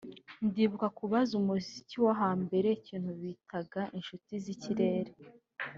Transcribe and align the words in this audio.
ndibuka 0.47 0.87
ku 0.97 1.03
bazi 1.11 1.33
umuziki 1.41 1.95
wo 2.03 2.11
hambere 2.21 2.67
ikintu 2.77 3.09
bitaga 3.21 3.81
inshuti 3.97 4.31
z’ikirere 4.43 5.11